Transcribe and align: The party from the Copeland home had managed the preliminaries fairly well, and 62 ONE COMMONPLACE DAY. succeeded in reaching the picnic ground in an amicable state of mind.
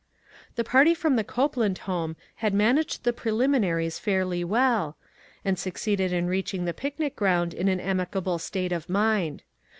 The 0.55 0.63
party 0.63 0.95
from 0.95 1.15
the 1.15 1.23
Copeland 1.23 1.77
home 1.85 2.15
had 2.37 2.55
managed 2.55 3.03
the 3.03 3.13
preliminaries 3.13 3.99
fairly 3.99 4.43
well, 4.43 4.97
and 5.45 5.59
62 5.59 5.91
ONE 5.91 5.95
COMMONPLACE 5.95 6.07
DAY. 6.07 6.09
succeeded 6.09 6.17
in 6.23 6.27
reaching 6.27 6.65
the 6.65 6.73
picnic 6.73 7.15
ground 7.15 7.53
in 7.53 7.67
an 7.67 7.79
amicable 7.79 8.39
state 8.39 8.71
of 8.71 8.89
mind. 8.89 9.43